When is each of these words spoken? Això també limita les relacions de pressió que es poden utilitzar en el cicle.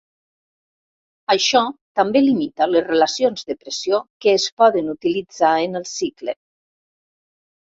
Això 1.33 1.59
també 1.99 2.23
limita 2.23 2.67
les 2.71 2.87
relacions 2.87 3.45
de 3.51 3.57
pressió 3.67 4.01
que 4.25 4.35
es 4.39 4.49
poden 4.63 4.91
utilitzar 4.97 5.53
en 5.67 5.83
el 5.83 5.89
cicle. 5.93 6.37